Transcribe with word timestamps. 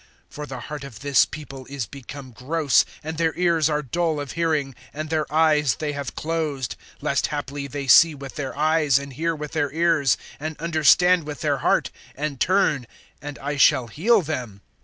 (15)For 0.33 0.47
the 0.47 0.59
heart 0.61 0.83
of 0.83 1.01
this 1.01 1.25
people 1.25 1.67
is 1.69 1.85
become 1.85 2.31
gross, 2.31 2.85
And 3.03 3.19
their 3.19 3.35
ears 3.37 3.69
are 3.69 3.83
dull 3.83 4.19
of 4.19 4.31
hearing, 4.31 4.73
And 4.95 5.11
their 5.11 5.31
eyes 5.31 5.75
they 5.75 5.91
have 5.91 6.15
closed; 6.15 6.75
Lest 7.01 7.27
haply 7.27 7.67
they 7.67 7.85
see 7.85 8.15
with 8.15 8.33
their 8.33 8.57
eyes, 8.57 8.97
And 8.97 9.13
hear 9.13 9.35
with 9.35 9.51
their 9.51 9.71
ears, 9.71 10.17
And 10.39 10.57
understand 10.59 11.25
with 11.25 11.41
their 11.41 11.59
heart, 11.59 11.91
And 12.15 12.39
turn, 12.39 12.87
and 13.21 13.37
I 13.37 13.57
shall 13.57 13.85
heal 13.89 14.23
them. 14.23 14.61